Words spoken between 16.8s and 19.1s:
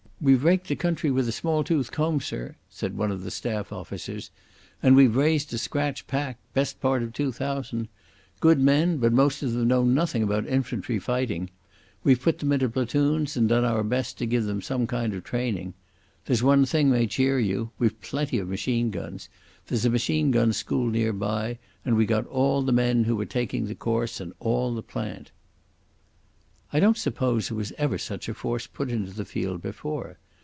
may cheer you. We've plenty of machine